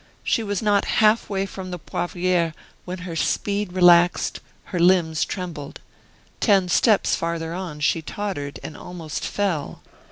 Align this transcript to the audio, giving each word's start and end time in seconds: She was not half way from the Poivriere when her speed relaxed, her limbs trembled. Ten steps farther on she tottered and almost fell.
She 0.23 0.41
was 0.41 0.63
not 0.63 0.85
half 0.97 1.29
way 1.29 1.45
from 1.45 1.69
the 1.69 1.77
Poivriere 1.77 2.55
when 2.85 2.97
her 3.05 3.15
speed 3.15 3.73
relaxed, 3.73 4.39
her 4.73 4.79
limbs 4.79 5.23
trembled. 5.23 5.79
Ten 6.39 6.69
steps 6.69 7.15
farther 7.15 7.53
on 7.53 7.81
she 7.81 8.01
tottered 8.01 8.59
and 8.63 8.75
almost 8.75 9.23
fell. 9.23 9.83